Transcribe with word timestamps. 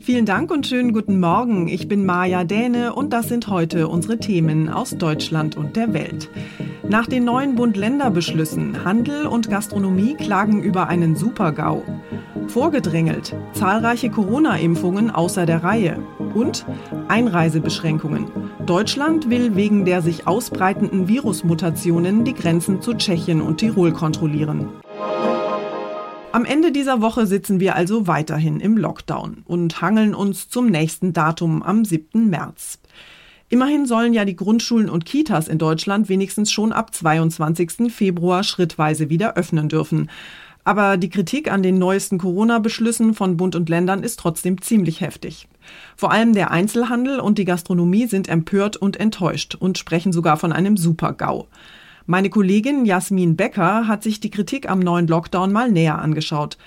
Vielen 0.00 0.24
Dank 0.24 0.50
und 0.50 0.66
schönen 0.66 0.94
guten 0.94 1.20
Morgen. 1.20 1.68
Ich 1.68 1.88
bin 1.88 2.06
Maja 2.06 2.44
Däne 2.44 2.94
und 2.94 3.12
das 3.12 3.28
sind 3.28 3.48
heute 3.48 3.88
unsere 3.88 4.18
Themen 4.18 4.70
aus 4.70 4.96
Deutschland 4.96 5.58
und 5.58 5.76
der 5.76 5.92
Welt. 5.92 6.30
Nach 6.88 7.06
den 7.06 7.24
neuen 7.24 7.54
Bund-Länder-Beschlüssen 7.54 8.84
Handel 8.84 9.26
und 9.26 9.50
Gastronomie 9.50 10.14
klagen 10.14 10.62
über 10.62 10.88
einen 10.88 11.16
Super-GAU. 11.16 11.82
Vorgedrängelt, 12.46 13.36
zahlreiche 13.52 14.10
Corona-Impfungen 14.10 15.10
außer 15.10 15.44
der 15.44 15.62
Reihe 15.62 16.02
und 16.34 16.64
Einreisebeschränkungen. 17.08 18.26
Deutschland 18.64 19.28
will 19.28 19.54
wegen 19.54 19.84
der 19.84 20.00
sich 20.00 20.26
ausbreitenden 20.26 21.08
Virusmutationen 21.08 22.24
die 22.24 22.34
Grenzen 22.34 22.80
zu 22.80 22.94
Tschechien 22.94 23.42
und 23.42 23.58
Tirol 23.58 23.92
kontrollieren. 23.92 24.68
Am 26.34 26.44
Ende 26.44 26.72
dieser 26.72 27.00
Woche 27.00 27.28
sitzen 27.28 27.60
wir 27.60 27.76
also 27.76 28.08
weiterhin 28.08 28.58
im 28.58 28.76
Lockdown 28.76 29.44
und 29.44 29.80
hangeln 29.80 30.16
uns 30.16 30.48
zum 30.48 30.66
nächsten 30.66 31.12
Datum 31.12 31.62
am 31.62 31.84
7. 31.84 32.28
März. 32.28 32.80
Immerhin 33.50 33.86
sollen 33.86 34.12
ja 34.12 34.24
die 34.24 34.34
Grundschulen 34.34 34.90
und 34.90 35.04
Kitas 35.06 35.46
in 35.46 35.58
Deutschland 35.58 36.08
wenigstens 36.08 36.50
schon 36.50 36.72
ab 36.72 36.92
22. 36.92 37.92
Februar 37.94 38.42
schrittweise 38.42 39.10
wieder 39.10 39.36
öffnen 39.36 39.68
dürfen. 39.68 40.10
Aber 40.64 40.96
die 40.96 41.08
Kritik 41.08 41.52
an 41.52 41.62
den 41.62 41.78
neuesten 41.78 42.18
Corona-Beschlüssen 42.18 43.14
von 43.14 43.36
Bund 43.36 43.54
und 43.54 43.68
Ländern 43.68 44.02
ist 44.02 44.18
trotzdem 44.18 44.60
ziemlich 44.60 45.02
heftig. 45.02 45.46
Vor 45.94 46.10
allem 46.10 46.32
der 46.32 46.50
Einzelhandel 46.50 47.20
und 47.20 47.38
die 47.38 47.44
Gastronomie 47.44 48.08
sind 48.08 48.28
empört 48.28 48.76
und 48.76 48.98
enttäuscht 48.98 49.54
und 49.54 49.78
sprechen 49.78 50.12
sogar 50.12 50.36
von 50.36 50.52
einem 50.52 50.76
Super-GAU. 50.76 51.46
Meine 52.06 52.28
Kollegin 52.28 52.84
Jasmin 52.84 53.34
Becker 53.34 53.88
hat 53.88 54.02
sich 54.02 54.20
die 54.20 54.28
Kritik 54.28 54.68
am 54.68 54.78
neuen 54.78 55.06
Lockdown 55.06 55.50
mal 55.52 55.70
näher 55.70 55.98
angeschaut. 55.98 56.58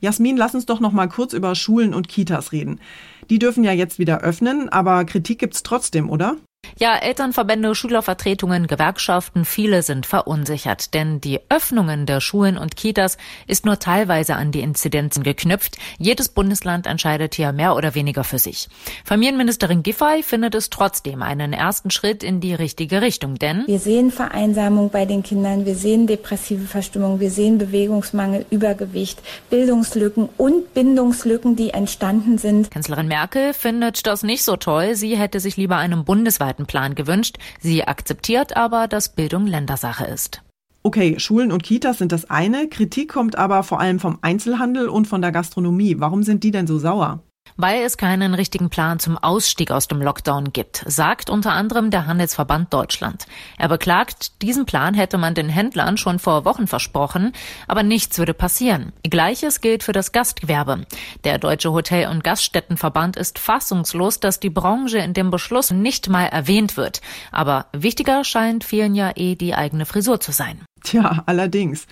Jasmin, 0.00 0.38
lass 0.38 0.54
uns 0.54 0.64
doch 0.64 0.80
noch 0.80 0.92
mal 0.92 1.06
kurz 1.06 1.34
über 1.34 1.54
Schulen 1.54 1.92
und 1.92 2.08
Kitas 2.08 2.50
reden. 2.52 2.80
Die 3.28 3.38
dürfen 3.38 3.62
ja 3.62 3.72
jetzt 3.72 3.98
wieder 3.98 4.22
öffnen, 4.22 4.70
aber 4.70 5.04
Kritik 5.04 5.38
gibt's 5.38 5.62
trotzdem, 5.62 6.08
oder? 6.08 6.36
Ja, 6.78 6.96
Elternverbände, 6.96 7.74
Schülervertretungen, 7.74 8.66
Gewerkschaften, 8.66 9.44
viele 9.44 9.82
sind 9.82 10.06
verunsichert, 10.06 10.94
denn 10.94 11.20
die 11.20 11.40
Öffnungen 11.48 12.06
der 12.06 12.20
Schulen 12.20 12.58
und 12.58 12.76
Kitas 12.76 13.16
ist 13.46 13.64
nur 13.64 13.78
teilweise 13.78 14.36
an 14.36 14.52
die 14.52 14.60
Inzidenzen 14.60 15.22
geknüpft. 15.22 15.76
Jedes 15.98 16.28
Bundesland 16.28 16.86
entscheidet 16.86 17.34
hier 17.34 17.52
mehr 17.52 17.76
oder 17.76 17.94
weniger 17.94 18.24
für 18.24 18.38
sich. 18.38 18.68
Familienministerin 19.04 19.82
Giffey 19.82 20.22
findet 20.22 20.54
es 20.54 20.70
trotzdem 20.70 21.22
einen 21.22 21.52
ersten 21.52 21.90
Schritt 21.90 22.22
in 22.22 22.40
die 22.40 22.54
richtige 22.54 23.02
Richtung, 23.02 23.36
denn 23.36 23.64
wir 23.66 23.78
sehen 23.78 24.10
Vereinsamung 24.10 24.90
bei 24.90 25.04
den 25.06 25.22
Kindern, 25.22 25.66
wir 25.66 25.74
sehen 25.74 26.06
depressive 26.06 26.66
Verstimmung, 26.66 27.20
wir 27.20 27.30
sehen 27.30 27.58
Bewegungsmangel, 27.58 28.46
Übergewicht, 28.50 29.20
Bildungslücken 29.50 30.28
und 30.36 30.74
Bindungslücken, 30.74 31.56
die 31.56 31.70
entstanden 31.70 32.38
sind. 32.38 32.70
Kanzlerin 32.70 33.08
Merkel 33.08 33.54
findet 33.54 34.06
das 34.06 34.22
nicht 34.22 34.44
so 34.44 34.56
toll. 34.56 34.94
Sie 34.94 35.16
hätte 35.16 35.40
sich 35.40 35.56
lieber 35.56 35.76
einen 35.76 36.04
bundesweiten 36.04 36.55
Plan 36.64 36.94
gewünscht. 36.94 37.36
Sie 37.60 37.84
akzeptiert 37.84 38.56
aber, 38.56 38.88
dass 38.88 39.14
Bildung 39.14 39.46
Ländersache 39.46 40.06
ist. 40.06 40.40
Okay, 40.82 41.18
Schulen 41.18 41.52
und 41.52 41.64
Kitas 41.64 41.98
sind 41.98 42.12
das 42.12 42.30
eine. 42.30 42.68
Kritik 42.68 43.12
kommt 43.12 43.36
aber 43.36 43.62
vor 43.64 43.80
allem 43.80 43.98
vom 43.98 44.18
Einzelhandel 44.22 44.88
und 44.88 45.06
von 45.06 45.20
der 45.20 45.32
Gastronomie. 45.32 45.96
Warum 45.98 46.22
sind 46.22 46.44
die 46.44 46.52
denn 46.52 46.68
so 46.68 46.78
sauer? 46.78 47.22
Weil 47.58 47.84
es 47.84 47.96
keinen 47.96 48.34
richtigen 48.34 48.68
Plan 48.68 48.98
zum 48.98 49.16
Ausstieg 49.16 49.70
aus 49.70 49.88
dem 49.88 50.02
Lockdown 50.02 50.52
gibt, 50.52 50.84
sagt 50.86 51.30
unter 51.30 51.52
anderem 51.52 51.90
der 51.90 52.06
Handelsverband 52.06 52.72
Deutschland. 52.72 53.26
Er 53.56 53.68
beklagt, 53.68 54.42
diesen 54.42 54.66
Plan 54.66 54.92
hätte 54.92 55.16
man 55.16 55.34
den 55.34 55.48
Händlern 55.48 55.96
schon 55.96 56.18
vor 56.18 56.44
Wochen 56.44 56.66
versprochen, 56.66 57.32
aber 57.66 57.82
nichts 57.82 58.18
würde 58.18 58.34
passieren. 58.34 58.92
Gleiches 59.02 59.62
gilt 59.62 59.82
für 59.82 59.92
das 59.92 60.12
Gastgewerbe. 60.12 60.86
Der 61.24 61.38
Deutsche 61.38 61.72
Hotel- 61.72 62.10
und 62.10 62.22
Gaststättenverband 62.22 63.16
ist 63.16 63.38
fassungslos, 63.38 64.20
dass 64.20 64.38
die 64.38 64.50
Branche 64.50 64.98
in 64.98 65.14
dem 65.14 65.30
Beschluss 65.30 65.70
nicht 65.70 66.10
mal 66.10 66.26
erwähnt 66.26 66.76
wird. 66.76 67.00
Aber 67.32 67.66
wichtiger 67.72 68.22
scheint 68.24 68.64
vielen 68.64 68.94
ja 68.94 69.12
eh 69.16 69.34
die 69.34 69.54
eigene 69.54 69.86
Frisur 69.86 70.20
zu 70.20 70.30
sein. 70.30 70.60
Tja, 70.82 71.22
allerdings. 71.24 71.86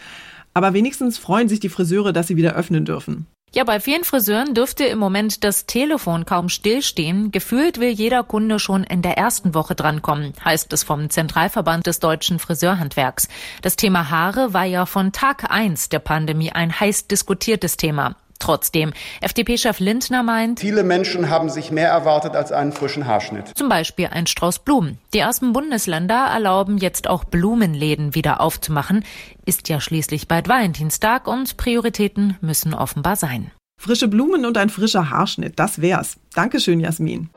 Aber 0.52 0.75
wenigstens 0.75 1.17
freuen 1.17 1.49
sich 1.49 1.58
die 1.58 1.70
Friseure, 1.70 2.12
dass 2.12 2.26
sie 2.26 2.37
wieder 2.37 2.52
öffnen 2.52 2.84
dürfen. 2.84 3.26
Ja, 3.54 3.62
bei 3.62 3.78
vielen 3.78 4.02
Friseuren 4.02 4.52
dürfte 4.52 4.84
im 4.84 4.98
Moment 4.98 5.44
das 5.44 5.66
Telefon 5.66 6.26
kaum 6.26 6.48
stillstehen. 6.48 7.30
Gefühlt 7.30 7.78
will 7.78 7.90
jeder 7.90 8.24
Kunde 8.24 8.58
schon 8.58 8.82
in 8.82 9.00
der 9.00 9.16
ersten 9.16 9.54
Woche 9.54 9.76
drankommen, 9.76 10.32
heißt 10.44 10.72
es 10.72 10.82
vom 10.82 11.08
Zentralverband 11.08 11.86
des 11.86 12.00
deutschen 12.00 12.40
Friseurhandwerks. 12.40 13.28
Das 13.62 13.76
Thema 13.76 14.10
Haare 14.10 14.54
war 14.54 14.64
ja 14.64 14.86
von 14.86 15.12
Tag 15.12 15.52
eins 15.52 15.88
der 15.88 16.00
Pandemie 16.00 16.50
ein 16.50 16.80
heiß 16.80 17.06
diskutiertes 17.06 17.76
Thema. 17.76 18.16
Trotzdem, 18.44 18.93
FDP-Chef 19.23 19.81
Lindner 19.81 20.23
meint, 20.23 20.61
viele 20.61 20.82
Menschen 20.82 21.31
haben 21.31 21.49
sich 21.49 21.70
mehr 21.70 21.88
erwartet 21.88 22.37
als 22.37 22.52
einen 22.52 22.73
frischen 22.73 23.06
Haarschnitt. 23.06 23.56
Zum 23.56 23.70
Beispiel 23.70 24.08
ein 24.08 24.26
Strauß 24.26 24.58
Blumen. 24.58 24.99
Die 25.14 25.20
ersten 25.20 25.55
Bundesländer 25.55 26.26
erlauben 26.26 26.76
jetzt 26.76 27.08
auch 27.08 27.25
Blumenläden 27.25 28.14
wieder 28.14 28.43
aufzumachen. 28.43 29.02
Ist 29.46 29.70
ja 29.70 29.81
schließlich 29.81 30.29
bald 30.29 30.46
Valentinstag 30.46 31.26
und 31.26 31.56
Prioritäten 31.56 32.37
müssen 32.43 32.75
offenbar 32.75 33.17
sein. 33.17 33.50
Frische 33.81 34.08
Blumen 34.08 34.44
und 34.44 34.58
ein 34.58 34.69
frischer 34.69 35.08
Haarschnitt, 35.08 35.58
das 35.58 35.81
wär's. 35.81 36.19
Dankeschön, 36.35 36.81
Jasmin. 36.81 37.31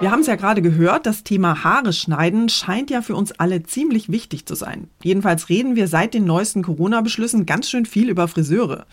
Wir 0.00 0.10
haben 0.10 0.20
es 0.20 0.26
ja 0.26 0.36
gerade 0.36 0.60
gehört, 0.60 1.06
das 1.06 1.24
Thema 1.24 1.64
Haare 1.64 1.94
schneiden 1.94 2.50
scheint 2.50 2.90
ja 2.90 3.00
für 3.00 3.16
uns 3.16 3.32
alle 3.32 3.62
ziemlich 3.62 4.12
wichtig 4.12 4.44
zu 4.44 4.54
sein. 4.54 4.88
Jedenfalls 5.02 5.48
reden 5.48 5.76
wir 5.76 5.88
seit 5.88 6.12
den 6.12 6.26
neuesten 6.26 6.62
Corona-Beschlüssen 6.62 7.46
ganz 7.46 7.70
schön 7.70 7.86
viel 7.86 8.10
über 8.10 8.28
Friseure. 8.28 8.84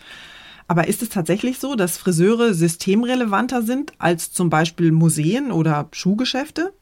Aber 0.68 0.88
ist 0.88 1.02
es 1.02 1.10
tatsächlich 1.10 1.58
so, 1.58 1.76
dass 1.76 1.96
Friseure 1.96 2.52
systemrelevanter 2.52 3.62
sind 3.62 3.92
als 3.98 4.32
zum 4.32 4.50
Beispiel 4.50 4.90
Museen 4.90 5.52
oder 5.52 5.88
Schuhgeschäfte? 5.92 6.72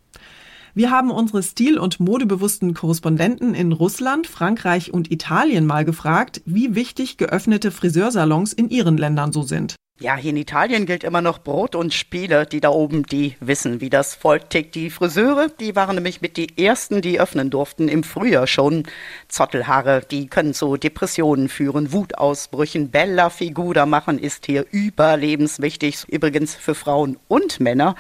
Wir 0.76 0.90
haben 0.90 1.10
unsere 1.12 1.42
stil- 1.42 1.78
und 1.78 2.00
modebewussten 2.00 2.74
Korrespondenten 2.74 3.54
in 3.54 3.72
Russland, 3.72 4.26
Frankreich 4.26 4.92
und 4.92 5.12
Italien 5.12 5.66
mal 5.66 5.84
gefragt, 5.84 6.42
wie 6.46 6.74
wichtig 6.74 7.16
geöffnete 7.16 7.70
Friseursalons 7.70 8.52
in 8.52 8.70
ihren 8.70 8.96
Ländern 8.96 9.32
so 9.32 9.42
sind. 9.42 9.76
Ja, 10.00 10.16
hier 10.16 10.30
in 10.30 10.36
Italien 10.36 10.86
gilt 10.86 11.04
immer 11.04 11.22
noch 11.22 11.38
Brot 11.38 11.76
und 11.76 11.94
Spiele. 11.94 12.46
Die 12.46 12.60
da 12.60 12.70
oben, 12.70 13.04
die 13.04 13.36
wissen, 13.38 13.80
wie 13.80 13.90
das 13.90 14.16
Volk 14.16 14.50
tickt. 14.50 14.74
Die 14.74 14.90
Friseure, 14.90 15.48
die 15.48 15.76
waren 15.76 15.94
nämlich 15.94 16.20
mit 16.20 16.36
die 16.36 16.58
ersten, 16.58 17.00
die 17.00 17.20
öffnen 17.20 17.48
durften 17.48 17.88
im 17.88 18.02
Frühjahr 18.02 18.48
schon. 18.48 18.88
Zottelhaare, 19.28 20.02
die 20.10 20.26
können 20.26 20.52
zu 20.52 20.76
Depressionen 20.76 21.48
führen, 21.48 21.92
Wutausbrüchen, 21.92 22.90
Bella 22.90 23.30
Figura 23.30 23.86
machen 23.86 24.18
ist 24.18 24.46
hier 24.46 24.66
überlebenswichtig. 24.72 26.06
Übrigens 26.08 26.56
für 26.56 26.74
Frauen 26.74 27.16
und 27.28 27.60
Männer, 27.60 27.94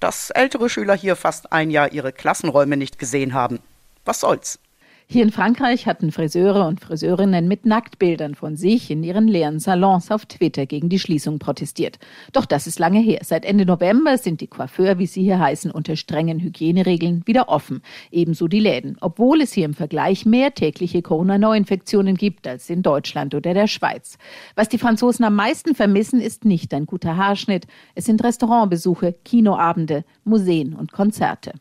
dass 0.00 0.30
ältere 0.30 0.70
Schüler 0.70 0.96
hier 0.96 1.14
fast 1.14 1.52
ein 1.52 1.70
Jahr 1.70 1.92
ihre 1.92 2.12
Klassenräume 2.12 2.78
nicht 2.78 2.98
gesehen 2.98 3.34
haben. 3.34 3.60
Was 4.06 4.20
soll's? 4.20 4.58
Hier 5.06 5.22
in 5.22 5.30
Frankreich 5.30 5.86
hatten 5.86 6.10
Friseure 6.10 6.66
und 6.66 6.80
Friseurinnen 6.80 7.46
mit 7.46 7.66
Nacktbildern 7.66 8.34
von 8.34 8.56
sich 8.56 8.90
in 8.90 9.04
ihren 9.04 9.28
leeren 9.28 9.60
Salons 9.60 10.10
auf 10.10 10.24
Twitter 10.26 10.64
gegen 10.66 10.88
die 10.88 10.98
Schließung 10.98 11.38
protestiert. 11.38 11.98
Doch 12.32 12.46
das 12.46 12.66
ist 12.66 12.78
lange 12.78 13.00
her. 13.00 13.20
Seit 13.22 13.44
Ende 13.44 13.66
November 13.66 14.16
sind 14.16 14.40
die 14.40 14.46
Coiffeur, 14.46 14.98
wie 14.98 15.06
sie 15.06 15.22
hier 15.22 15.38
heißen, 15.38 15.70
unter 15.70 15.96
strengen 15.96 16.40
Hygieneregeln 16.40 17.22
wieder 17.26 17.48
offen. 17.48 17.82
Ebenso 18.10 18.48
die 18.48 18.60
Läden. 18.60 18.96
Obwohl 19.00 19.42
es 19.42 19.52
hier 19.52 19.66
im 19.66 19.74
Vergleich 19.74 20.24
mehr 20.24 20.54
tägliche 20.54 21.02
Corona-Neuinfektionen 21.02 22.16
gibt 22.16 22.48
als 22.48 22.70
in 22.70 22.82
Deutschland 22.82 23.34
oder 23.34 23.52
der 23.52 23.66
Schweiz. 23.66 24.16
Was 24.56 24.70
die 24.70 24.78
Franzosen 24.78 25.24
am 25.26 25.36
meisten 25.36 25.74
vermissen, 25.74 26.20
ist 26.20 26.44
nicht 26.46 26.72
ein 26.72 26.86
guter 26.86 27.16
Haarschnitt. 27.16 27.66
Es 27.94 28.06
sind 28.06 28.24
Restaurantbesuche, 28.24 29.14
Kinoabende, 29.24 30.04
Museen 30.24 30.74
und 30.74 30.92
Konzerte. 30.92 31.52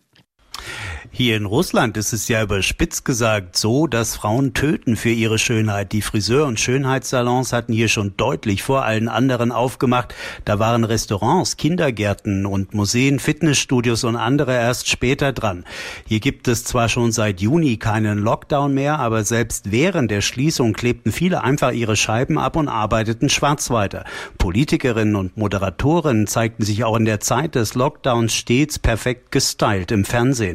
Hier 1.16 1.38
in 1.38 1.46
Russland 1.46 1.96
ist 1.96 2.12
es 2.12 2.28
ja 2.28 2.42
überspitzt 2.42 3.06
gesagt 3.06 3.56
so, 3.56 3.86
dass 3.86 4.16
Frauen 4.16 4.56
töten 4.56 4.96
für 4.96 5.12
ihre 5.12 5.38
Schönheit. 5.38 5.92
Die 5.92 6.02
Friseur- 6.02 6.48
und 6.48 6.60
Schönheitssalons 6.60 7.54
hatten 7.54 7.72
hier 7.72 7.88
schon 7.88 8.18
deutlich 8.18 8.64
vor 8.64 8.84
allen 8.84 9.08
anderen 9.08 9.52
aufgemacht. 9.52 10.16
Da 10.44 10.58
waren 10.58 10.84
Restaurants, 10.84 11.56
Kindergärten 11.56 12.48
und 12.48 12.74
Museen, 12.74 13.20
Fitnessstudios 13.20 14.06
und 14.06 14.16
andere 14.16 14.54
erst 14.54 14.90
später 14.90 15.34
dran. 15.34 15.66
Hier 16.08 16.20
gibt 16.20 16.48
es 16.48 16.64
zwar 16.64 16.90
schon 16.90 17.12
seit 17.12 17.42
Juni 17.42 17.78
keinen 17.78 18.18
Lockdown 18.18 18.74
mehr, 18.74 18.98
aber 18.98 19.24
selbst 19.24 19.72
während 19.72 20.10
der 20.10 20.22
Schließung 20.22 20.74
klebten 20.74 21.12
viele 21.12 21.44
einfach 21.44 21.74
ihre 21.74 21.96
Scheiben 21.96 22.40
ab 22.40 22.56
und 22.56 22.68
arbeiteten 22.68 23.30
schwarz 23.30 23.70
weiter. 23.70 24.04
Politikerinnen 24.40 25.16
und 25.16 25.38
Moderatoren 25.38 26.26
zeigten 26.26 26.64
sich 26.64 26.84
auch 26.84 26.98
in 26.98 27.06
der 27.06 27.20
Zeit 27.20 27.54
des 27.54 27.76
Lockdowns 27.76 28.34
stets 28.34 28.80
perfekt 28.80 29.32
gestylt 29.32 29.92
im 29.92 30.06
Fernsehen. 30.06 30.53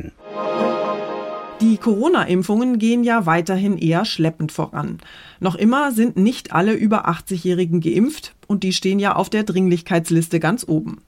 Die 1.60 1.76
Corona-Impfungen 1.76 2.78
gehen 2.78 3.02
ja 3.02 3.26
weiterhin 3.26 3.78
eher 3.78 4.04
schleppend 4.04 4.52
voran. 4.52 4.98
Noch 5.40 5.56
immer 5.56 5.90
sind 5.90 6.16
nicht 6.16 6.52
alle 6.52 6.72
über 6.72 7.08
80-Jährigen 7.08 7.80
geimpft 7.80 8.34
und 8.46 8.62
die 8.62 8.72
stehen 8.72 9.00
ja 9.00 9.16
auf 9.16 9.28
der 9.28 9.42
Dringlichkeitsliste 9.42 10.38
ganz 10.38 10.64
oben. 10.68 11.02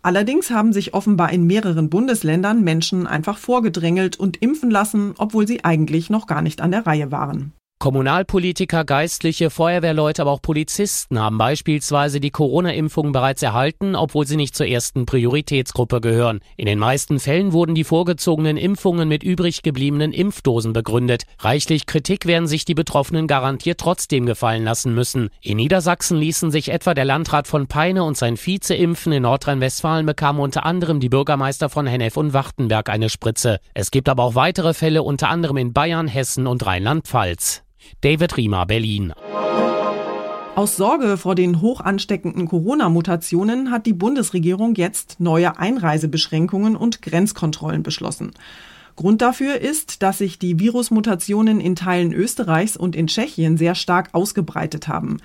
Allerdings 0.00 0.50
haben 0.50 0.72
sich 0.72 0.94
offenbar 0.94 1.32
in 1.32 1.46
mehreren 1.46 1.90
Bundesländern 1.90 2.64
Menschen 2.64 3.06
einfach 3.06 3.38
vorgedrängelt 3.38 4.18
und 4.18 4.42
impfen 4.42 4.70
lassen, 4.70 5.14
obwohl 5.18 5.46
sie 5.46 5.64
eigentlich 5.64 6.10
noch 6.10 6.26
gar 6.26 6.42
nicht 6.42 6.60
an 6.60 6.72
der 6.72 6.86
Reihe 6.86 7.12
waren. 7.12 7.52
Kommunalpolitiker, 7.82 8.84
Geistliche, 8.84 9.50
Feuerwehrleute, 9.50 10.22
aber 10.22 10.30
auch 10.30 10.40
Polizisten 10.40 11.18
haben 11.18 11.36
beispielsweise 11.36 12.20
die 12.20 12.30
Corona-Impfung 12.30 13.10
bereits 13.10 13.42
erhalten, 13.42 13.96
obwohl 13.96 14.24
sie 14.24 14.36
nicht 14.36 14.54
zur 14.54 14.68
ersten 14.68 15.04
Prioritätsgruppe 15.04 16.00
gehören. 16.00 16.38
In 16.56 16.66
den 16.66 16.78
meisten 16.78 17.18
Fällen 17.18 17.52
wurden 17.52 17.74
die 17.74 17.82
vorgezogenen 17.82 18.56
Impfungen 18.56 19.08
mit 19.08 19.24
übrig 19.24 19.62
gebliebenen 19.64 20.12
Impfdosen 20.12 20.72
begründet. 20.72 21.24
Reichlich 21.40 21.86
Kritik 21.86 22.24
werden 22.26 22.46
sich 22.46 22.64
die 22.64 22.76
Betroffenen 22.76 23.26
garantiert 23.26 23.80
trotzdem 23.80 24.26
gefallen 24.26 24.62
lassen 24.62 24.94
müssen. 24.94 25.30
In 25.40 25.56
Niedersachsen 25.56 26.18
ließen 26.18 26.52
sich 26.52 26.68
etwa 26.68 26.94
der 26.94 27.04
Landrat 27.04 27.48
von 27.48 27.66
Peine 27.66 28.04
und 28.04 28.16
sein 28.16 28.36
Vize 28.36 28.76
impfen. 28.76 29.12
In 29.12 29.24
Nordrhein-Westfalen 29.24 30.06
bekamen 30.06 30.40
unter 30.40 30.64
anderem 30.64 31.00
die 31.00 31.08
Bürgermeister 31.08 31.68
von 31.68 31.88
Hennef 31.88 32.16
und 32.16 32.32
Wachtenberg 32.32 32.88
eine 32.88 33.08
Spritze. 33.08 33.58
Es 33.74 33.90
gibt 33.90 34.08
aber 34.08 34.22
auch 34.22 34.36
weitere 34.36 34.72
Fälle, 34.72 35.02
unter 35.02 35.30
anderem 35.30 35.56
in 35.56 35.72
Bayern, 35.72 36.06
Hessen 36.06 36.46
und 36.46 36.64
Rheinland-Pfalz. 36.64 37.64
David 38.00 38.36
Riemer, 38.36 38.66
Berlin. 38.66 39.12
Aus 40.54 40.76
Sorge 40.76 41.16
vor 41.16 41.34
den 41.34 41.62
hoch 41.62 41.80
ansteckenden 41.80 42.46
Corona-Mutationen 42.46 43.70
hat 43.70 43.86
die 43.86 43.94
Bundesregierung 43.94 44.74
jetzt 44.74 45.18
neue 45.18 45.58
Einreisebeschränkungen 45.58 46.76
und 46.76 47.00
Grenzkontrollen 47.00 47.82
beschlossen. 47.82 48.32
Grund 48.94 49.22
dafür 49.22 49.60
ist, 49.60 50.02
dass 50.02 50.18
sich 50.18 50.38
die 50.38 50.60
Virusmutationen 50.60 51.60
in 51.60 51.74
Teilen 51.74 52.12
Österreichs 52.12 52.76
und 52.76 52.94
in 52.94 53.06
Tschechien 53.06 53.56
sehr 53.56 53.74
stark 53.74 54.10
ausgebreitet 54.12 54.88
haben. 54.88 55.16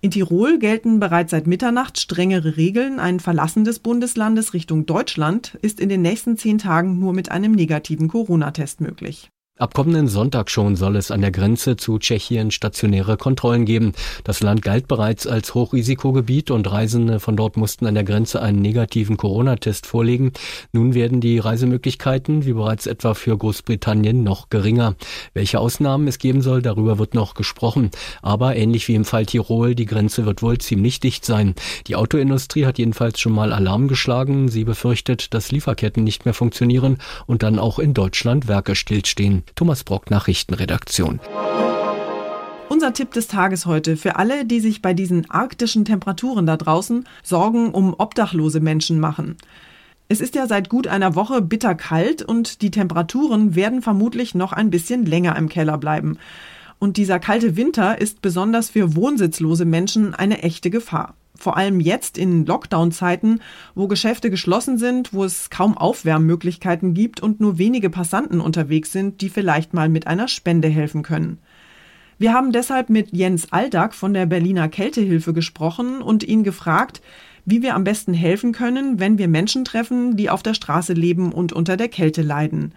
In 0.00 0.12
Tirol 0.12 0.58
gelten 0.58 1.00
bereits 1.00 1.32
seit 1.32 1.46
Mitternacht 1.46 1.98
strengere 2.00 2.56
Regeln. 2.56 3.00
Ein 3.00 3.20
Verlassen 3.20 3.64
des 3.64 3.80
Bundeslandes 3.80 4.54
Richtung 4.54 4.86
Deutschland 4.86 5.58
ist 5.62 5.80
in 5.80 5.88
den 5.88 6.00
nächsten 6.00 6.36
zehn 6.36 6.58
Tagen 6.58 6.98
nur 6.98 7.12
mit 7.12 7.30
einem 7.30 7.52
negativen 7.52 8.08
Corona-Test 8.08 8.80
möglich. 8.80 9.30
Ab 9.60 9.74
kommenden 9.74 10.08
Sonntag 10.08 10.50
schon 10.50 10.74
soll 10.74 10.96
es 10.96 11.10
an 11.10 11.20
der 11.20 11.32
Grenze 11.32 11.76
zu 11.76 11.98
Tschechien 11.98 12.50
stationäre 12.50 13.18
Kontrollen 13.18 13.66
geben. 13.66 13.92
Das 14.24 14.40
Land 14.40 14.62
galt 14.62 14.88
bereits 14.88 15.26
als 15.26 15.52
Hochrisikogebiet 15.52 16.50
und 16.50 16.72
Reisende 16.72 17.20
von 17.20 17.36
dort 17.36 17.58
mussten 17.58 17.84
an 17.84 17.92
der 17.92 18.04
Grenze 18.04 18.40
einen 18.40 18.62
negativen 18.62 19.18
Corona-Test 19.18 19.84
vorlegen. 19.84 20.32
Nun 20.72 20.94
werden 20.94 21.20
die 21.20 21.38
Reisemöglichkeiten, 21.38 22.46
wie 22.46 22.54
bereits 22.54 22.86
etwa 22.86 23.12
für 23.12 23.36
Großbritannien, 23.36 24.22
noch 24.24 24.48
geringer. 24.48 24.94
Welche 25.34 25.60
Ausnahmen 25.60 26.08
es 26.08 26.18
geben 26.18 26.40
soll, 26.40 26.62
darüber 26.62 26.98
wird 26.98 27.12
noch 27.12 27.34
gesprochen. 27.34 27.90
Aber 28.22 28.56
ähnlich 28.56 28.88
wie 28.88 28.94
im 28.94 29.04
Fall 29.04 29.26
Tirol, 29.26 29.74
die 29.74 29.84
Grenze 29.84 30.24
wird 30.24 30.40
wohl 30.40 30.56
ziemlich 30.56 31.00
dicht 31.00 31.26
sein. 31.26 31.54
Die 31.86 31.96
Autoindustrie 31.96 32.64
hat 32.64 32.78
jedenfalls 32.78 33.20
schon 33.20 33.32
mal 33.32 33.52
Alarm 33.52 33.88
geschlagen. 33.88 34.48
Sie 34.48 34.64
befürchtet, 34.64 35.34
dass 35.34 35.52
Lieferketten 35.52 36.02
nicht 36.02 36.24
mehr 36.24 36.32
funktionieren 36.32 36.96
und 37.26 37.42
dann 37.42 37.58
auch 37.58 37.78
in 37.78 37.92
Deutschland 37.92 38.48
Werke 38.48 38.74
stillstehen. 38.74 39.44
Thomas 39.54 39.84
Brock, 39.84 40.10
Nachrichtenredaktion. 40.10 41.20
Unser 42.68 42.92
Tipp 42.92 43.12
des 43.12 43.28
Tages 43.28 43.66
heute 43.66 43.96
für 43.96 44.16
alle, 44.16 44.44
die 44.44 44.60
sich 44.60 44.80
bei 44.80 44.94
diesen 44.94 45.30
arktischen 45.30 45.84
Temperaturen 45.84 46.46
da 46.46 46.56
draußen 46.56 47.06
Sorgen 47.22 47.72
um 47.72 47.94
obdachlose 47.98 48.60
Menschen 48.60 49.00
machen. 49.00 49.36
Es 50.08 50.20
ist 50.20 50.34
ja 50.34 50.46
seit 50.46 50.68
gut 50.68 50.86
einer 50.86 51.14
Woche 51.14 51.42
bitter 51.42 51.74
kalt 51.74 52.22
und 52.22 52.62
die 52.62 52.70
Temperaturen 52.70 53.54
werden 53.54 53.82
vermutlich 53.82 54.34
noch 54.34 54.52
ein 54.52 54.70
bisschen 54.70 55.04
länger 55.04 55.36
im 55.36 55.48
Keller 55.48 55.78
bleiben. 55.78 56.18
Und 56.78 56.96
dieser 56.96 57.20
kalte 57.20 57.56
Winter 57.56 58.00
ist 58.00 58.22
besonders 58.22 58.70
für 58.70 58.96
wohnsitzlose 58.96 59.64
Menschen 59.66 60.14
eine 60.14 60.42
echte 60.42 60.70
Gefahr 60.70 61.14
vor 61.42 61.56
allem 61.56 61.80
jetzt 61.80 62.18
in 62.18 62.46
Lockdown-Zeiten, 62.46 63.40
wo 63.74 63.88
Geschäfte 63.88 64.30
geschlossen 64.30 64.78
sind, 64.78 65.12
wo 65.12 65.24
es 65.24 65.50
kaum 65.50 65.76
Aufwärmmöglichkeiten 65.76 66.94
gibt 66.94 67.20
und 67.20 67.40
nur 67.40 67.58
wenige 67.58 67.90
Passanten 67.90 68.40
unterwegs 68.40 68.92
sind, 68.92 69.20
die 69.20 69.28
vielleicht 69.28 69.74
mal 69.74 69.88
mit 69.88 70.06
einer 70.06 70.28
Spende 70.28 70.68
helfen 70.68 71.02
können. 71.02 71.38
Wir 72.18 72.34
haben 72.34 72.52
deshalb 72.52 72.90
mit 72.90 73.12
Jens 73.12 73.50
Aldag 73.50 73.94
von 73.94 74.12
der 74.12 74.26
Berliner 74.26 74.68
Kältehilfe 74.68 75.32
gesprochen 75.32 76.02
und 76.02 76.22
ihn 76.22 76.44
gefragt, 76.44 77.00
wie 77.46 77.62
wir 77.62 77.74
am 77.74 77.84
besten 77.84 78.12
helfen 78.12 78.52
können, 78.52 79.00
wenn 79.00 79.16
wir 79.16 79.26
Menschen 79.26 79.64
treffen, 79.64 80.16
die 80.16 80.28
auf 80.28 80.42
der 80.42 80.54
Straße 80.54 80.92
leben 80.92 81.32
und 81.32 81.52
unter 81.54 81.78
der 81.78 81.88
Kälte 81.88 82.20
leiden. 82.20 82.74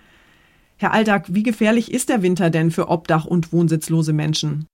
Herr 0.77 0.93
Aldag, 0.93 1.25
wie 1.27 1.43
gefährlich 1.43 1.93
ist 1.93 2.09
der 2.09 2.21
Winter 2.21 2.49
denn 2.49 2.71
für 2.71 2.89
Obdach- 2.89 3.25
und 3.25 3.51
wohnsitzlose 3.53 4.13
Menschen? 4.13 4.65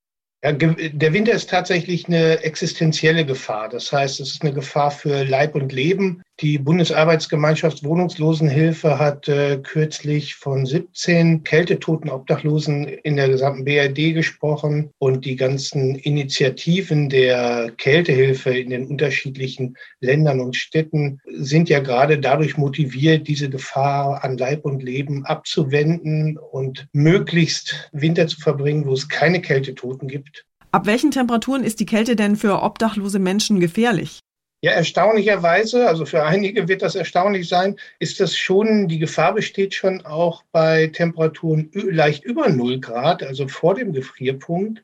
Ja, 0.42 0.52
der 0.52 1.12
Winter 1.12 1.32
ist 1.32 1.50
tatsächlich 1.50 2.06
eine 2.06 2.42
existenzielle 2.42 3.26
Gefahr. 3.26 3.68
Das 3.68 3.92
heißt, 3.92 4.20
es 4.20 4.32
ist 4.32 4.42
eine 4.42 4.54
Gefahr 4.54 4.90
für 4.90 5.22
Leib 5.24 5.54
und 5.54 5.70
Leben. 5.70 6.22
Die 6.40 6.58
Bundesarbeitsgemeinschaft 6.58 7.84
Wohnungslosenhilfe 7.84 8.98
hat 8.98 9.28
äh, 9.28 9.58
kürzlich 9.58 10.36
von 10.36 10.64
17 10.64 11.44
kältetoten 11.44 12.08
Obdachlosen 12.08 12.84
in 12.84 13.16
der 13.16 13.28
gesamten 13.28 13.66
BRD 13.66 14.14
gesprochen 14.14 14.88
und 14.96 15.26
die 15.26 15.36
ganzen 15.36 15.96
Initiativen 15.96 17.10
der 17.10 17.72
Kältehilfe 17.76 18.56
in 18.56 18.70
den 18.70 18.86
unterschiedlichen 18.86 19.76
Ländern 20.00 20.40
und 20.40 20.56
Städten 20.56 21.20
sind 21.30 21.68
ja 21.68 21.80
gerade 21.80 22.18
dadurch 22.18 22.56
motiviert, 22.56 23.28
diese 23.28 23.50
Gefahr 23.50 24.24
an 24.24 24.38
Leib 24.38 24.64
und 24.64 24.82
Leben 24.82 25.26
abzuwenden 25.26 26.38
und 26.38 26.88
möglichst 26.94 27.90
Winter 27.92 28.26
zu 28.26 28.40
verbringen, 28.40 28.86
wo 28.86 28.94
es 28.94 29.10
keine 29.10 29.42
Kältetoten 29.42 30.08
gibt. 30.08 30.46
Ab 30.72 30.86
welchen 30.86 31.10
Temperaturen 31.10 31.64
ist 31.64 31.80
die 31.80 31.86
Kälte 31.86 32.16
denn 32.16 32.36
für 32.36 32.62
obdachlose 32.62 33.18
Menschen 33.18 33.60
gefährlich? 33.60 34.20
Ja, 34.62 34.72
erstaunlicherweise, 34.72 35.88
also 35.88 36.04
für 36.04 36.22
einige 36.22 36.68
wird 36.68 36.82
das 36.82 36.94
erstaunlich 36.94 37.48
sein, 37.48 37.76
ist 37.98 38.20
das 38.20 38.36
schon, 38.36 38.88
die 38.88 38.98
Gefahr 38.98 39.34
besteht 39.34 39.72
schon 39.72 40.04
auch 40.04 40.42
bei 40.52 40.88
Temperaturen 40.88 41.70
leicht 41.72 42.24
über 42.24 42.50
0 42.50 42.78
Grad, 42.78 43.22
also 43.22 43.48
vor 43.48 43.74
dem 43.74 43.94
Gefrierpunkt. 43.94 44.82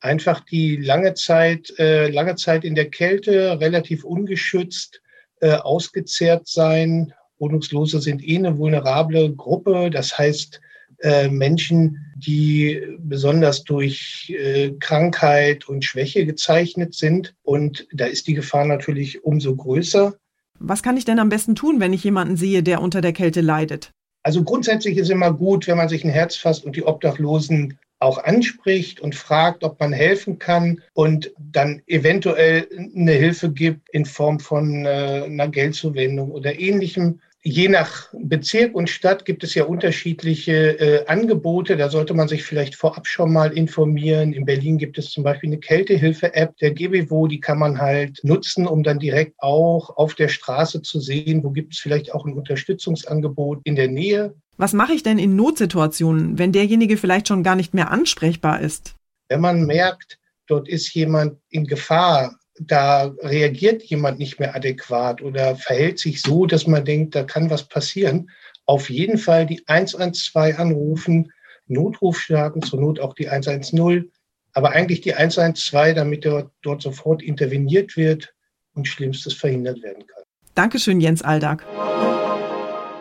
Einfach 0.00 0.40
die 0.40 0.76
lange 0.76 1.12
Zeit, 1.12 1.74
äh, 1.78 2.08
lange 2.08 2.36
Zeit 2.36 2.64
in 2.64 2.74
der 2.74 2.88
Kälte, 2.88 3.60
relativ 3.60 4.02
ungeschützt, 4.04 5.02
äh, 5.40 5.52
ausgezehrt 5.56 6.48
sein. 6.48 7.12
Wohnungslose 7.38 8.00
sind 8.00 8.26
eh 8.26 8.38
eine 8.38 8.56
vulnerable 8.56 9.34
Gruppe. 9.34 9.90
Das 9.90 10.16
heißt, 10.16 10.60
äh, 11.00 11.28
Menschen, 11.28 12.04
die 12.16 12.80
besonders 12.98 13.64
durch 13.64 14.34
äh, 14.36 14.72
Krankheit 14.80 15.68
und 15.68 15.84
Schwäche 15.84 16.26
gezeichnet 16.26 16.94
sind. 16.94 17.34
Und 17.42 17.86
da 17.92 18.06
ist 18.06 18.26
die 18.26 18.34
Gefahr 18.34 18.64
natürlich 18.64 19.24
umso 19.24 19.54
größer. 19.54 20.14
Was 20.58 20.82
kann 20.82 20.96
ich 20.96 21.04
denn 21.04 21.20
am 21.20 21.28
besten 21.28 21.54
tun, 21.54 21.80
wenn 21.80 21.92
ich 21.92 22.02
jemanden 22.02 22.36
sehe, 22.36 22.62
der 22.62 22.82
unter 22.82 23.00
der 23.00 23.12
Kälte 23.12 23.40
leidet? 23.40 23.92
Also 24.24 24.42
grundsätzlich 24.42 24.98
ist 24.98 25.10
immer 25.10 25.32
gut, 25.32 25.68
wenn 25.68 25.76
man 25.76 25.88
sich 25.88 26.04
ein 26.04 26.10
Herz 26.10 26.36
fasst 26.36 26.64
und 26.64 26.74
die 26.74 26.84
Obdachlosen 26.84 27.78
auch 28.00 28.18
anspricht 28.18 29.00
und 29.00 29.14
fragt, 29.14 29.64
ob 29.64 29.80
man 29.80 29.92
helfen 29.92 30.38
kann 30.38 30.80
und 30.92 31.32
dann 31.38 31.82
eventuell 31.86 32.68
eine 32.94 33.12
Hilfe 33.12 33.50
gibt 33.50 33.88
in 33.90 34.04
Form 34.04 34.38
von 34.38 34.84
äh, 34.84 35.24
einer 35.24 35.48
Geldzuwendung 35.48 36.30
oder 36.30 36.58
ähnlichem. 36.58 37.20
Je 37.44 37.68
nach 37.68 38.08
Bezirk 38.12 38.74
und 38.74 38.90
Stadt 38.90 39.24
gibt 39.24 39.44
es 39.44 39.54
ja 39.54 39.64
unterschiedliche 39.64 40.78
äh, 40.80 41.06
Angebote. 41.06 41.76
Da 41.76 41.88
sollte 41.88 42.12
man 42.12 42.26
sich 42.26 42.42
vielleicht 42.42 42.74
vorab 42.74 43.06
schon 43.06 43.32
mal 43.32 43.56
informieren. 43.56 44.32
In 44.32 44.44
Berlin 44.44 44.76
gibt 44.76 44.98
es 44.98 45.10
zum 45.10 45.22
Beispiel 45.22 45.50
eine 45.50 45.60
Kältehilfe-App 45.60 46.56
der 46.56 46.72
GBWO, 46.72 47.28
die 47.28 47.38
kann 47.38 47.58
man 47.58 47.78
halt 47.78 48.18
nutzen, 48.24 48.66
um 48.66 48.82
dann 48.82 48.98
direkt 48.98 49.34
auch 49.38 49.96
auf 49.96 50.14
der 50.14 50.28
Straße 50.28 50.82
zu 50.82 50.98
sehen, 50.98 51.44
wo 51.44 51.50
gibt 51.50 51.74
es 51.74 51.78
vielleicht 51.78 52.12
auch 52.12 52.26
ein 52.26 52.34
Unterstützungsangebot 52.34 53.60
in 53.62 53.76
der 53.76 53.88
Nähe. 53.88 54.34
Was 54.56 54.72
mache 54.72 54.92
ich 54.92 55.04
denn 55.04 55.20
in 55.20 55.36
Notsituationen, 55.36 56.38
wenn 56.38 56.50
derjenige 56.50 56.96
vielleicht 56.96 57.28
schon 57.28 57.44
gar 57.44 57.54
nicht 57.54 57.72
mehr 57.72 57.92
ansprechbar 57.92 58.60
ist? 58.60 58.96
Wenn 59.28 59.40
man 59.40 59.64
merkt, 59.64 60.18
dort 60.48 60.68
ist 60.68 60.92
jemand 60.92 61.38
in 61.50 61.66
Gefahr, 61.66 62.36
da 62.60 63.14
reagiert 63.22 63.82
jemand 63.84 64.18
nicht 64.18 64.40
mehr 64.40 64.54
adäquat 64.54 65.22
oder 65.22 65.56
verhält 65.56 65.98
sich 65.98 66.22
so, 66.22 66.46
dass 66.46 66.66
man 66.66 66.84
denkt, 66.84 67.14
da 67.14 67.24
kann 67.24 67.50
was 67.50 67.68
passieren, 67.68 68.30
auf 68.66 68.90
jeden 68.90 69.18
Fall 69.18 69.46
die 69.46 69.62
112 69.66 70.58
anrufen, 70.58 71.32
Notruf 71.66 72.18
starten, 72.18 72.62
zur 72.62 72.80
Not 72.80 73.00
auch 73.00 73.14
die 73.14 73.28
110, 73.28 74.10
aber 74.52 74.70
eigentlich 74.72 75.00
die 75.00 75.14
112, 75.14 75.94
damit 75.94 76.24
dort, 76.24 76.50
dort 76.62 76.82
sofort 76.82 77.22
interveniert 77.22 77.96
wird 77.96 78.34
und 78.74 78.88
Schlimmstes 78.88 79.34
verhindert 79.34 79.82
werden 79.82 80.06
kann. 80.06 80.22
Dankeschön, 80.54 81.00
Jens 81.00 81.22
Aldag. 81.22 81.64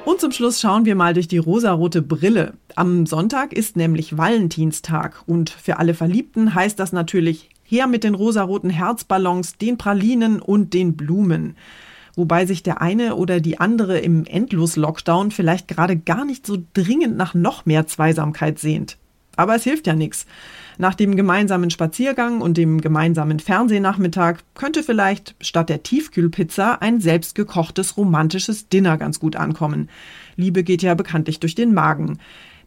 Und 0.06 0.22
zum 0.22 0.32
Schluss 0.32 0.62
schauen 0.62 0.86
wir 0.86 0.96
mal 0.96 1.14
durch 1.14 1.28
die 1.28 1.38
rosarote 1.38 2.02
Brille. 2.02 2.54
Am 2.76 3.06
Sonntag 3.06 3.52
ist 3.52 3.76
nämlich 3.76 4.18
Valentinstag 4.18 5.24
und 5.26 5.50
für 5.50 5.80
alle 5.80 5.94
Verliebten 5.94 6.56
heißt 6.56 6.80
das 6.80 6.94
natürlich 6.94 7.50
Her 7.70 7.88
mit 7.88 8.04
den 8.04 8.16
rosaroten 8.16 8.70
Herzballons, 8.70 9.58
den 9.58 9.78
Pralinen 9.78 10.42
und 10.42 10.74
den 10.74 10.96
Blumen. 10.96 11.56
Wobei 12.16 12.46
sich 12.46 12.64
der 12.64 12.82
eine 12.82 13.16
oder 13.16 13.42
die 13.42 13.60
andere 13.60 14.00
im 14.00 14.26
Endlos-Lockdown 14.26 15.32
vielleicht 15.32 15.68
gerade 15.68 15.98
gar 15.98 16.26
nicht 16.26 16.48
so 16.48 16.58
dringend 16.74 17.18
nach 17.18 17.34
noch 17.34 17.66
mehr 17.66 17.86
Zweisamkeit 17.86 18.58
sehnt. 18.58 18.98
Aber 19.36 19.54
es 19.54 19.64
hilft 19.64 19.86
ja 19.86 19.94
nichts. 19.94 20.26
Nach 20.80 20.96
dem 20.96 21.16
gemeinsamen 21.16 21.70
Spaziergang 21.70 22.42
und 22.42 22.58
dem 22.58 22.82
gemeinsamen 22.82 23.40
Fernsehnachmittag 23.40 24.38
könnte 24.56 24.82
vielleicht 24.82 25.36
statt 25.42 25.70
der 25.70 25.84
Tiefkühlpizza 25.84 26.76
ein 26.82 27.00
selbstgekochtes 27.00 27.98
romantisches 27.98 28.70
Dinner 28.70 28.98
ganz 28.98 29.20
gut 29.20 29.36
ankommen. 29.36 29.90
Liebe 30.38 30.64
geht 30.64 30.82
ja 30.82 30.96
bekanntlich 30.96 31.40
durch 31.40 31.54
den 31.54 31.74
Magen. 31.74 32.20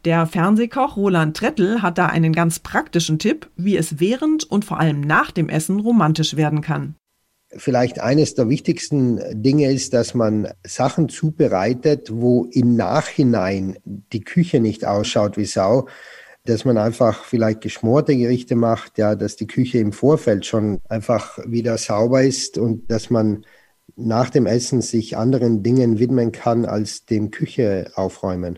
Der 0.03 0.25
Fernsehkoch 0.25 0.97
Roland 0.97 1.37
Trettel 1.37 1.83
hat 1.83 1.99
da 1.99 2.07
einen 2.07 2.33
ganz 2.33 2.57
praktischen 2.57 3.19
Tipp, 3.19 3.51
wie 3.55 3.77
es 3.77 3.99
während 3.99 4.43
und 4.49 4.65
vor 4.65 4.79
allem 4.79 5.01
nach 5.01 5.29
dem 5.29 5.47
Essen 5.47 5.79
romantisch 5.79 6.35
werden 6.35 6.61
kann. 6.61 6.95
Vielleicht 7.55 7.99
eines 7.99 8.33
der 8.33 8.49
wichtigsten 8.49 9.19
Dinge 9.33 9.71
ist, 9.71 9.93
dass 9.93 10.13
man 10.15 10.47
Sachen 10.65 11.09
zubereitet, 11.09 12.09
wo 12.11 12.45
im 12.45 12.75
Nachhinein 12.75 13.77
die 13.85 14.21
Küche 14.21 14.59
nicht 14.59 14.85
ausschaut 14.85 15.37
wie 15.37 15.45
Sau, 15.45 15.87
dass 16.45 16.65
man 16.65 16.77
einfach 16.77 17.23
vielleicht 17.23 17.61
geschmorte 17.61 18.15
Gerichte 18.15 18.55
macht, 18.55 18.97
ja, 18.97 19.15
dass 19.15 19.35
die 19.35 19.47
Küche 19.47 19.77
im 19.77 19.91
Vorfeld 19.91 20.47
schon 20.47 20.79
einfach 20.89 21.37
wieder 21.45 21.77
sauber 21.77 22.23
ist 22.23 22.57
und 22.57 22.89
dass 22.89 23.11
man 23.11 23.45
nach 23.95 24.31
dem 24.31 24.47
Essen 24.47 24.81
sich 24.81 25.17
anderen 25.17 25.61
Dingen 25.61 25.99
widmen 25.99 26.31
kann 26.31 26.65
als 26.65 27.05
dem 27.05 27.29
Küche 27.29 27.91
aufräumen. 27.95 28.57